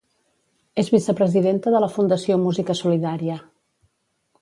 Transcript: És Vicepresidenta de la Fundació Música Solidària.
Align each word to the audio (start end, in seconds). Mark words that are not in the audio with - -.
És 0.83 0.89
Vicepresidenta 0.93 1.73
de 1.75 1.83
la 1.85 1.91
Fundació 1.99 2.41
Música 2.47 2.77
Solidària. 2.83 3.41